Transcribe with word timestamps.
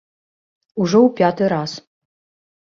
Ужо 0.85 0.97
ў 1.07 1.09
пяты 1.19 1.43
раз. 1.55 1.71